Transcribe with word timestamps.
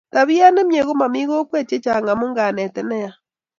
tapiet 0.13 0.51
nemiee 0.53 0.87
komami 0.87 1.21
kokwet 1.29 1.65
chechang 1.69 2.07
amu 2.13 2.25
kanetet 2.37 2.85
neya 2.89 3.11